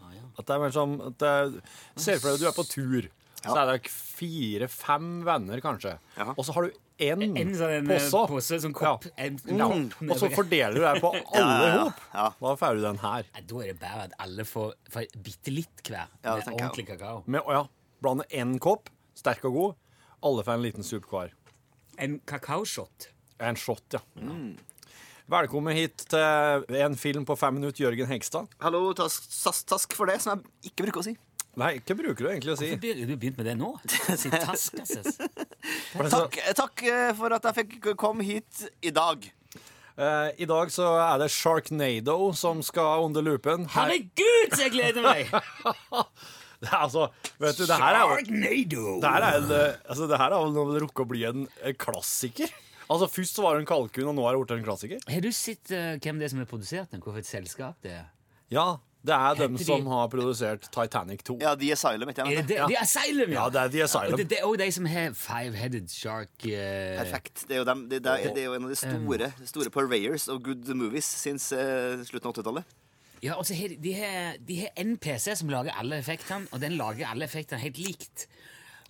[0.00, 0.14] Ah.
[0.38, 1.62] At det er mer som at det,
[2.00, 3.10] Se for deg at du er på tur.
[3.44, 5.92] Så er det fire-fem venner, kanskje.
[6.16, 6.32] Ja.
[6.32, 8.22] Og så har du én En sånn eh, pose.
[8.30, 9.04] pose, sånn kopp.
[9.04, 9.26] Ja.
[9.26, 9.66] En, Ja.
[10.08, 12.38] Og så fordeler du det på alle Ja, ja, hop.
[12.40, 13.28] Da får du den her.
[13.46, 17.22] Da er det bare at alle får, får bitte litt hver Ja, med ordentlig kakao.
[17.26, 17.64] Med, å ja,
[18.02, 19.76] blande én kopp, sterk og god.
[20.26, 21.34] Alle får en liten sup hver.
[21.98, 23.10] En kakaoshot.
[23.38, 24.00] En shot, ja.
[25.28, 28.46] Velkommen hit til en film på fem minutter, Jørgen Hegstad.
[28.62, 31.16] Hallo, task, task, task for det, som jeg ikke bruker å si.
[31.56, 32.66] Nei, hva bruker du egentlig å si?
[32.68, 33.70] Hvorfor blir- du begynt med det nå?
[33.88, 35.30] Si task, altså.
[36.12, 39.24] Takk, takk eh, for at jeg fikk komme hit i dag.
[39.96, 43.64] Uh, I dag så er det Sharknado som skal under lupen.
[43.72, 45.30] Her, Herregud, så jeg gleder meg!
[46.60, 47.06] det er altså,
[47.40, 48.84] vet du, det her er Sharknado!
[49.00, 51.46] Det her er, en, eh, altså, det her er når det rukker å bli en,
[51.64, 52.52] en klassiker.
[52.90, 55.00] Altså, Først så var det en kalkun, og nå er det blitt en klassiker.
[55.08, 57.00] Har du sett uh, hvem det er som har produsert den?
[57.00, 58.04] Hvorfor et selskap det er?
[58.52, 58.74] Ja,
[59.06, 61.38] det er dem som de- har produsert Titanic 2.
[61.40, 62.66] Ja, The Asylum, Ikke Er det, det, Ja.
[62.66, 63.42] det er Asylum, ja!
[63.44, 64.12] Ja, det er The Asylum.
[64.12, 66.50] Og det, det er også de som har Five-Headed Shark Uh...
[67.02, 67.44] Perfekt.
[67.48, 69.70] Det er, jo dem, det, det, er, det er jo en av de store, store
[69.70, 72.64] purveyors of good movies since uh, slutten av 80-tallet.
[73.22, 76.60] Ja, og så har de, har, de har en PC som lager alle effektene, og
[76.60, 78.26] den lager alle effektene helt likt.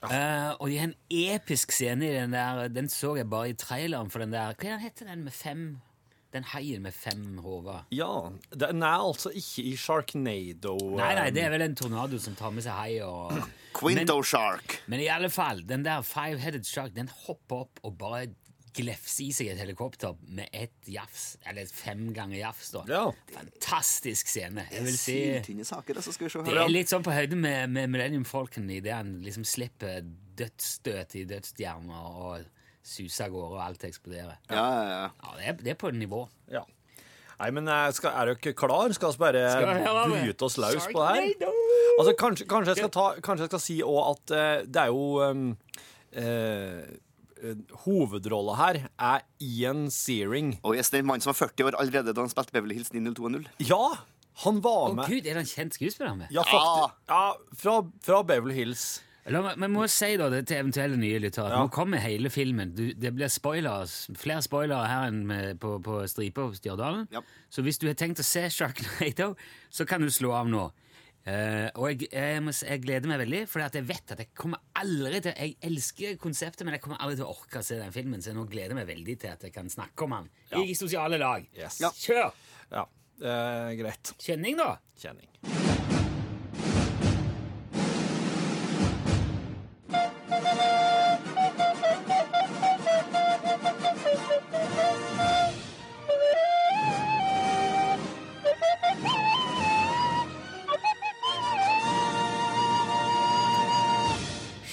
[0.04, 3.54] Eh, og de har en episk scene i den der Den så jeg bare i
[3.56, 5.62] traileren for den der Hva er heter den med fem
[6.36, 7.86] Den haien med fem hoder?
[7.94, 10.76] Ja, Den er altså ikke i Sharknado.
[10.98, 13.32] Nei, nei, det eh, er vel en tornado som tar med seg hai og
[13.78, 14.80] Quinto Shark.
[14.90, 18.26] Men i alle fall, den der five-headed shark, den hopper opp og bare
[18.76, 21.36] glefser i seg et helikopter med ett jafs.
[21.48, 22.82] Eller fem ganger jafs, da.
[22.90, 23.04] Ja.
[23.32, 24.66] Fantastisk scene.
[24.72, 26.12] Jeg vil si saker, altså.
[26.12, 29.16] Skal vi se Det er litt sånn på høyde med, med Millennium Falcon idet han
[29.24, 30.04] liksom slipper
[30.36, 32.52] dødsstøt i dødsstjerner og
[32.86, 34.38] suser av gårde, og alt eksploderer.
[34.50, 35.04] Ja, ja, ja.
[35.10, 36.24] Ja, det er, det er på et nivå.
[36.52, 36.64] Ja.
[37.36, 38.92] Nei, men eh, skal, er dere klar?
[38.96, 41.50] Skal vi bare Skal bryte oss løs på det her?
[41.96, 44.92] Altså, kanskje, kanskje, jeg skal ta, kanskje jeg skal si òg at uh, det er
[44.92, 45.44] jo um,
[46.16, 46.80] eh,
[47.40, 50.54] eh, Hovedrolla her er Ian Searing.
[50.62, 53.48] Og yes, den mannen som var 40 år allerede da han spilte Beverly Hills 90210.
[53.68, 53.82] Ja,
[54.44, 56.32] han var Å oh, gud, er det en kjent skuespiller med?
[56.32, 56.96] Ja, faktisk.
[57.08, 57.22] Ja,
[57.60, 58.86] fra, fra Beverly Hills.
[59.26, 61.62] Men må si da det til eventuelle nye lyttere Ja.
[61.64, 62.74] nå kommer hele filmen.
[62.76, 67.08] Du, det blir spoilers, flere spoilere her enn med, på, på stripa hos Stjørdalen.
[67.10, 67.22] Ja.
[67.50, 69.34] Så hvis du har tenkt å se Sharknado,
[69.70, 70.68] så kan du slå av nå.
[71.26, 74.60] Uh, og jeg, jeg, jeg, jeg gleder meg veldig, for jeg vet at jeg kommer
[74.78, 77.90] aldri til Jeg elsker konseptet, men jeg kommer aldri til å orke å se den
[77.90, 80.78] filmen, så nå gleder jeg meg veldig til at jeg kan snakke om den i
[80.78, 81.50] sosiale lag.
[81.58, 81.80] Yes.
[81.82, 81.90] Ja.
[81.90, 82.30] Kjør!
[82.70, 82.86] Ja,
[83.26, 84.14] uh, greit.
[84.22, 84.76] Kjenning, da.
[85.02, 85.65] Kjenning.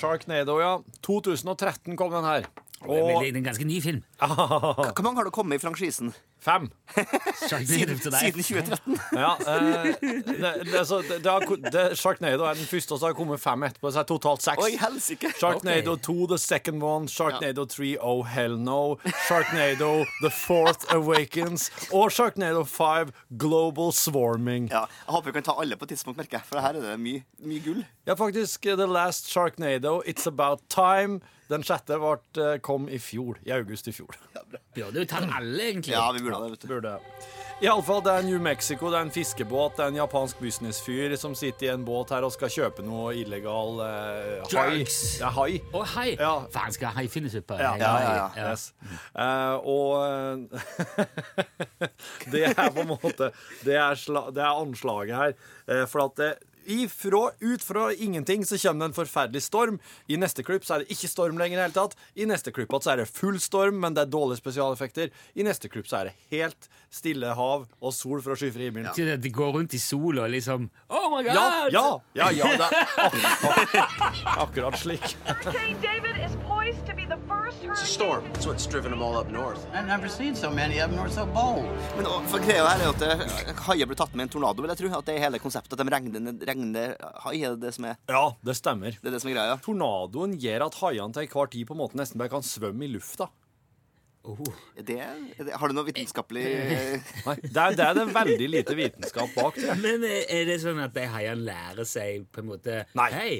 [0.03, 0.81] Sharknado, ja.
[1.01, 2.43] 2013 kom den her.
[2.83, 4.03] Det Og det er en ganske ny film.
[4.19, 6.13] Hvor mange har det kommet i franchisen?
[6.43, 6.69] fem.
[7.49, 7.65] siden.
[7.67, 8.99] Siden 2013?
[9.23, 11.39] Ja, eh, det, det, så det, det, har,
[11.71, 13.91] det, Sharknado er den første, og så har det kommet fem etterpå.
[13.91, 14.63] Så er det totalt seks.
[14.63, 15.31] Oi, helsike!
[15.39, 18.95] Sharknado 2, The Second One, Sharknado 3, Oh Hell No,
[19.27, 19.91] Sharknado
[20.21, 24.69] The Fourth Awakens og Sharknado 5, Global Swarming.
[24.71, 26.49] Ja, jeg håper vi kan ta alle på tidspunkt, merker jeg.
[26.49, 27.85] For her er det mye, mye gull.
[28.07, 31.21] Ja, faktisk, eh, The Last Sharknado, It's About Time.
[31.53, 34.17] Den sjette eh, kom i fjor, i august i fjor.
[34.73, 35.93] Burde jo tatt alle, egentlig.
[35.93, 36.71] Ja, vi burde det, vet du.
[36.73, 36.97] Burde.
[37.63, 41.35] Iallfall, det er New Mexico, det er en fiskebåt, det er en japansk businessfyr som
[41.37, 44.81] sitter i en båt her og skal kjøpe noe illegal eh, hai.
[45.21, 45.61] Ja, hai.
[45.71, 46.07] Å, hai!
[46.17, 46.33] Ja.
[46.51, 47.59] Faen, skal hai finnes oppe?
[47.61, 48.49] Ja, ja, ja, ja.
[48.49, 48.73] Yes.
[49.15, 51.87] Uh, og eh,
[52.33, 53.29] Det er på en måte
[53.63, 55.37] Det er, sla, det er anslaget her.
[55.69, 56.31] Uh, for at det,
[56.65, 59.79] ifra, ut fra ingenting så kommer det en forferdelig storm.
[60.07, 61.97] I neste klipp så er det ikke storm lenger i hele tatt.
[62.15, 65.11] I neste klipp så er det full storm, men det er dårlige spesialeffekter.
[65.35, 68.87] I neste klipp så er det helt stille hav og sol fra skyfri himmel.
[68.89, 68.93] Ja.
[68.95, 71.33] det de går rundt i sola og liksom Oh my god!
[71.33, 72.83] Ja, ja, ja, ja, det er
[73.49, 75.15] ak ak akkurat slik.
[75.25, 78.23] Hurricane David is poised to be the first It's a storm.
[78.33, 79.65] That's what's driven them all up north.
[79.73, 81.65] I've never seen so many up north so bold.
[81.97, 84.91] Men for greia her er at haier blir tatt med en tornado, vil jeg tro.
[84.99, 85.75] At det er hele konseptet.
[85.75, 86.95] At de regner, regner
[87.25, 88.99] hai, er det det som er, Ja, det stemmer.
[88.99, 89.57] det er, det som er greia.
[89.65, 92.91] Tornadoen gjør at haiene til enhver tid på en måte nesten bare kan svømme i
[92.93, 93.27] lufta.
[94.23, 94.39] Oh.
[94.79, 96.43] Er det, er det, har du noe vitenskapelig
[97.27, 99.59] Nei, det er, det er det veldig lite vitenskap bak.
[99.59, 99.75] Det.
[99.83, 103.09] Men eh, er det sånn at de haiene lærer seg på en måte Nei.
[103.11, 103.33] Hei,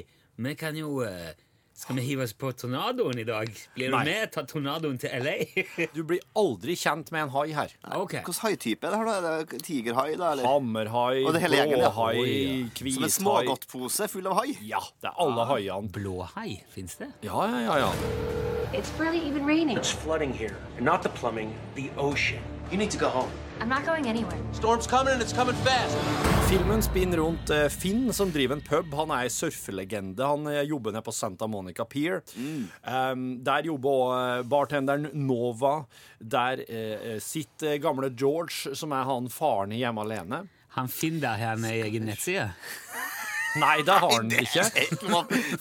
[0.44, 1.32] vi kan jo eh,
[1.74, 3.48] Skal vi hive oss på tornadoen i dag?
[3.74, 4.04] Blir du Nei.
[4.06, 4.30] med?
[4.32, 5.32] Ta tornadoen til LA?
[5.96, 7.72] Du blir aldri kjent med en hai her.
[7.98, 8.12] ok.
[8.20, 9.32] Hvilken haitype er det her, da?
[9.40, 10.28] Er det tigerhai, da?
[10.36, 10.46] Eller?
[10.46, 11.90] Hammerhai, Og det hele gjengen, ja.
[11.90, 12.36] blåhai, Oi.
[12.78, 14.54] Som en hvithai smågodtpose full av hai?
[14.70, 15.90] Ja, det er alle haiene.
[15.98, 17.10] Blåhai, fins det?
[17.26, 17.90] Ja, ja, ja, ja.
[18.74, 19.76] It's barely even raining.
[19.78, 20.54] It's flooding here.
[20.76, 22.42] And not the plumbing, the ocean.
[22.70, 23.30] You need to go home.
[23.60, 24.38] I'm not going anywhere.
[24.52, 25.96] Storm's coming and it's coming fast.
[26.48, 28.94] Filmen spinner rundt eh, Finn, som driver en pub.
[28.94, 30.26] Han er ei surfelegende.
[30.26, 32.20] Han eh, jobber nede på Santa Monica Pier.
[32.36, 35.84] Um, der jobber også bartenderen Nova.
[36.20, 40.44] Der uh, sitter gamle George, som er han faren i Hjemme alene.
[40.76, 42.50] Han finner der i egen nettside.
[43.54, 44.64] Nei, det har han ikke.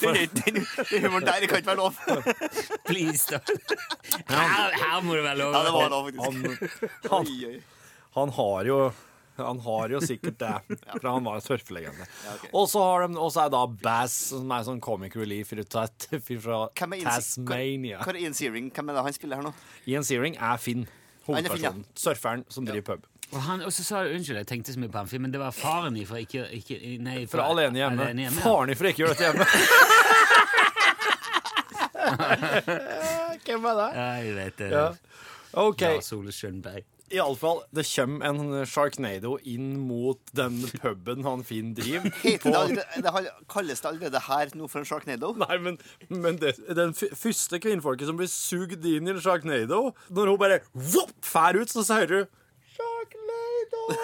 [0.01, 1.93] Den, den humoren der kan ikke være lov.
[2.87, 3.39] Please, da.
[4.27, 5.53] Her, her må det være lov.
[5.53, 6.23] Ja, det var lov, faktisk.
[6.25, 7.61] Han, han.
[8.13, 8.77] Han har jo
[9.35, 12.05] han har jo sikkert det, for han var en surfelegende.
[12.05, 15.87] Ja, så og så er da Bass, som er sånn comic relief fra,
[16.45, 18.03] fra Tasmania.
[18.03, 18.69] Hva er Ian Searing?
[18.73, 19.53] Hvem er det han spiller her nå?
[19.89, 20.85] Ian Searing er Finn,
[21.25, 21.87] Han er hovedpersonen.
[21.97, 23.09] Surferen som driver pub.
[23.33, 25.33] Og han, og så sa Unnskyld, jeg tenkte så mye på han filmen.
[25.33, 28.05] Det var faren ifra ikke, ikke Nei, Fra Alene hjemme.
[28.05, 28.45] Alene hjemme ja.
[28.45, 29.45] Faren ifra ikke gjør dette hjemme.
[33.43, 33.89] Hvem er det?
[33.97, 34.69] Ja, jeg vet det.
[34.75, 34.85] Ja.
[35.63, 35.81] OK.
[35.81, 36.85] Lars Ole Skjønberg.
[37.11, 42.09] Iallfall, det kommer en Sharknado inn mot den puben han Finn driver.
[42.23, 45.33] Heter det, allerede, det har- kalles det allerede her noe for en sharknado?
[45.37, 45.77] Nei, men,
[46.09, 50.39] men det, den f første kvinnfolket som blir sugd inn i en Sharknado Når hun
[50.41, 52.19] bare vopp, fær ut, så sier du
[52.73, 53.81] Sharknado!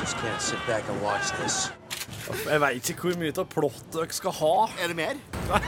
[0.00, 1.70] Just can't sit back and watch this.
[2.46, 4.52] Jeg veit ikke hvor mye av plott dere skal ha.
[4.82, 5.16] Er det mer?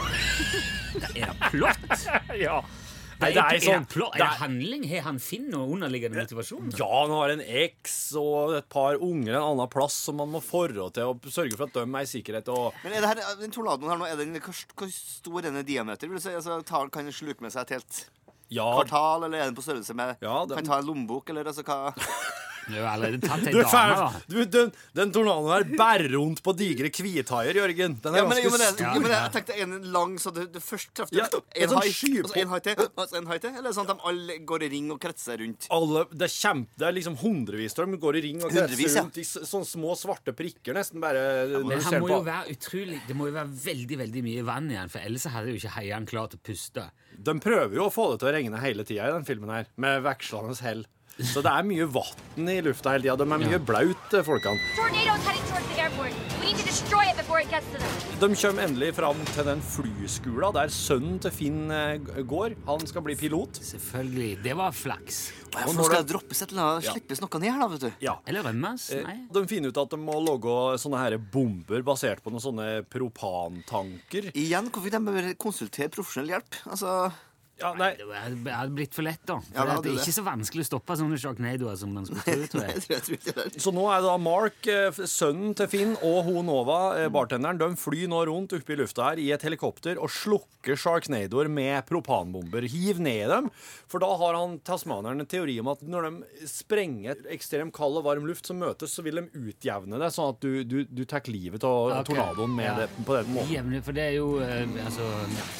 [1.16, 2.02] Er det plott?
[2.38, 2.58] Ja.
[3.22, 4.12] Det er sånn plott?
[4.16, 4.84] det Er det er- handling?
[4.90, 6.72] Har han Finn noe underliggende motivasjon?
[6.78, 10.40] Ja, han har en eks og et par unger en annen plass som man må
[10.42, 12.48] forrå til og sørge for at de er i sikkerhet.
[12.48, 15.42] Og Men er det her, den tornadoen her nå, er den, hvor, hvor stor er
[15.50, 16.08] den i diameter?
[16.08, 16.30] Vil du si?
[16.34, 16.58] Altså,
[16.90, 18.08] kan den sluke med seg et helt
[18.52, 21.44] ja, kvartal, eller er den på størrelse med Ja, den- Kan ta en lommebok, eller
[21.44, 21.94] altså hva
[22.68, 24.20] Du har allerede tatt ei du er dame, da.
[24.30, 27.96] Du, den, den tornadoen her bærer rundt på digre hvithaier, Jørgen.
[28.04, 28.94] Den er Ja, men, jo, ganske men, det, stor.
[28.94, 31.80] jo, men jeg tenkte en lang, så du, du først traff du Ja, en en
[31.80, 31.90] hai,
[32.22, 33.56] og så en hai til, og så en hai til?
[33.58, 35.68] Eller sånn at de alle går i ring og kretser rundt?
[35.72, 38.78] alle, det, er kjempe, det er liksom hundrevis av dem går i ring og Hundrevis,
[38.78, 39.04] kretser ja.
[39.06, 41.22] rundt i sånne små svarte prikker, nesten bare
[41.52, 44.70] Ja, Men det må jo være utrolig Det må jo være veldig veldig mye vann
[44.72, 46.88] igjen, for ellers hadde jo ikke haiene klart å puste.
[47.12, 49.70] De prøver jo å få det til å regne hele tida i den filmen her,
[49.80, 50.84] med vekslende hell.
[51.22, 53.16] Så det er mye vann i lufta hele tida.
[53.16, 53.58] De er mye Ja.
[53.58, 54.58] blaut, folkene.
[54.76, 56.12] Tornado's heading towards the airport.
[56.40, 57.78] We need to destroy it before it gets to.
[58.22, 62.54] De kommer endelig fram til den flyskula der sønnen til Finn eh, går.
[62.66, 63.58] Han skal bli pilot.
[63.62, 64.42] Selvfølgelig.
[64.44, 65.32] Det var flaks.
[65.66, 67.90] Og nå skal det droppes et eller annet, slippes noe ned her, da, vet du.
[68.00, 68.14] Ja.
[68.26, 68.86] Eller rømmes.
[68.94, 69.16] Eh, Nei.
[69.32, 74.30] De finner ut at de må lage sånne her bomber basert på noen sånne propantanker.
[74.34, 76.58] Igjen, hvorfor de bør konsultere profesjonell hjelp?
[76.70, 77.12] Altså,
[77.60, 79.36] Ja, nei, Det hadde blitt for lett, da.
[79.44, 80.06] For Ja, det det, er er det.
[80.06, 82.46] ikke så vanskelig å stoppe sånne sharknadoer som man skulle tro.
[82.54, 83.02] tror jeg jeg.
[83.06, 83.60] tror, jeg tror.
[83.62, 87.58] Så nå er det da Mark, eh, sønnen til Finn, og Honova, Nova, eh, bartenderen,
[87.60, 91.86] de flyr nå rundt oppe i lufta her i et helikopter og slukker Sharknadoer med
[91.88, 92.66] propanbomber.
[92.72, 93.50] Hiv ned dem,
[93.90, 98.04] for da har han tasmaneren en teori om at når de sprenger ekstremt kald og
[98.08, 101.22] varm luft som møtes, så vil de utjevne det, sånn at du, du, du tar
[101.30, 102.04] livet av okay.
[102.12, 102.74] tornadoen med Ja.
[102.82, 103.52] det, på den måten.
[103.54, 105.08] Jevne, for det er jo eh, altså,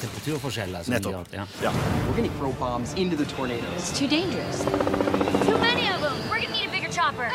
[0.03, 0.89] temperaturforskjeller.
[0.93, 1.31] Nettopp.
[1.31, 1.47] gjør, ja.
[1.63, 1.73] Ja.
[2.07, 3.75] We're gonna throw bombs into the tornadoes.
[3.77, 4.63] It's too dangerous.
[5.45, 6.15] Too many of them.
[6.29, 7.29] We're gonna need a bigger chopper.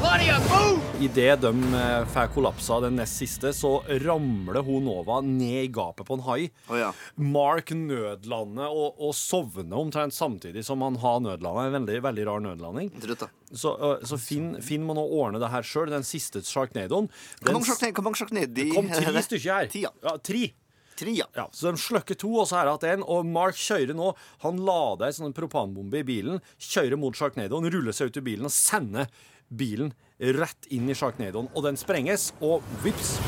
[0.00, 0.82] Claudia, move!
[1.00, 6.06] Idet de eh, får kollapsa den nest siste, så ramler hun Nova ned i gapet
[6.06, 6.50] på en hai.
[6.68, 6.92] Oh, ja.
[7.16, 11.66] Mark nødlander og, og sovner omtrent samtidig som han har nødlanda.
[11.66, 12.92] En veldig, veldig rar nødlanding.
[13.02, 13.30] Trøtt, da.
[13.50, 17.10] Så, øh, så Finn, Finn må nå ordne det her sjøl, den siste sharknadoen
[17.42, 18.68] Hvor mange sjakk hvor mange nedi?
[18.68, 19.68] Det kom tre stykker her.
[19.72, 19.92] Ti, ja.
[20.06, 20.48] Ja, tre.
[20.96, 21.26] Tre, ja.
[21.36, 23.02] Ja, så de slukker to, og så er det igjen.
[23.04, 24.12] Og Mark kjører nå.
[24.46, 28.48] Han lader ei sånn propanbombe i bilen, kjører mot sjarknadoen, ruller seg ut i bilen
[28.48, 29.10] og sender
[29.52, 29.92] bilen
[30.40, 31.50] rett inn i sjarknadoen.
[31.52, 33.18] Og den sprenges, og vips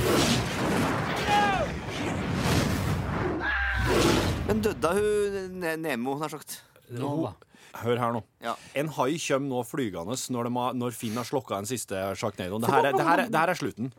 [4.49, 6.63] Men døde hun Ne- Nemo, nær sagt?
[6.91, 7.35] Nova.
[7.83, 8.23] Hør her nå.
[8.43, 8.55] Ja.
[8.75, 12.65] En hai kommer nå flygende når, de har, når Finn har slokka den siste sjarknadoen.
[12.65, 13.93] Det, det, det her er slutten.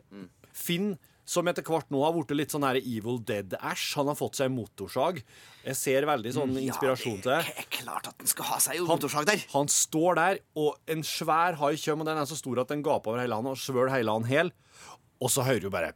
[0.57, 0.95] Finn,
[1.29, 4.49] som etter hvert nå har blitt litt sånn her Evil Dead-æsj, han har fått seg
[4.53, 5.21] motorsag.
[5.61, 7.41] Jeg ser veldig sånn inspirasjon til det.
[7.45, 9.43] Det er klart at den skal ha seg jo motorsag der.
[9.53, 12.85] Han står der, og en svær hai kommer, og den er så stor at den
[12.85, 14.53] gaper over hele han og svøl hele han hel.
[15.19, 15.93] Og så hører du bare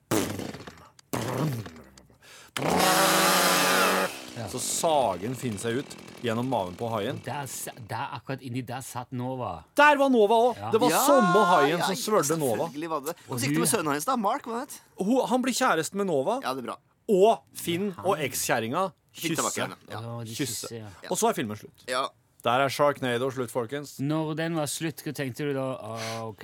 [4.52, 7.20] Så sagen finner seg ut gjennom maven på haien.
[7.26, 7.46] Der,
[7.90, 9.64] der, akkurat inni der satt Nova.
[9.76, 10.58] Der var Nova òg!
[10.60, 10.72] Ja.
[10.72, 12.66] Det var Ja, samme haien ja, som svølte Nova.
[12.68, 13.16] Selvfølgelig var det.
[13.28, 14.16] Og Hva gikk det med sønnen hans, da?
[14.16, 14.44] Mark?
[14.48, 14.80] hva het?
[15.00, 16.78] Hun, han blir kjæreste med Nova, Ja, det er bra.
[17.10, 19.62] og Finn og ekskjerringa Fikk tilbake kysser.
[19.68, 19.78] henne.
[19.92, 20.00] Ja.
[20.00, 20.72] Å, de Kysse.
[20.80, 20.88] ja.
[21.12, 21.88] Og så er filmen slutt.
[21.88, 22.08] ja.
[22.44, 23.94] Der er Sharknado slutt, folkens.
[24.04, 25.78] Når den var slutt, hva tenkte du da?
[25.80, 26.44] Ah, OK.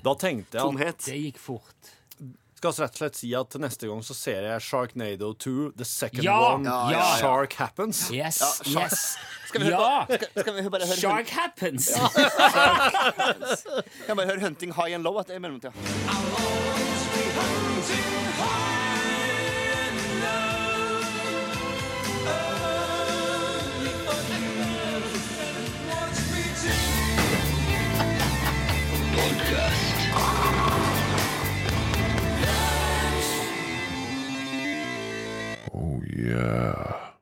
[0.00, 1.04] Da tenkte jeg at Tomhet.
[1.04, 1.90] Det gikk fort.
[2.64, 6.24] Skal rett og slett si at neste gang så ser jeg Sharknado 2, The Second
[6.24, 6.38] Ja!
[6.54, 7.16] One, Ja, ja, ja.
[7.20, 8.06] Shark Happens.
[8.14, 9.16] Yes, Ja, shark- yes.
[9.50, 10.04] Skal vi høre ja!
[10.08, 11.84] på, skal, skal vi bare høre, Shark happens!
[14.08, 15.72] Kan bare høre Hunting High and Low etter i mellomtida.
[36.34, 37.13] Yeah.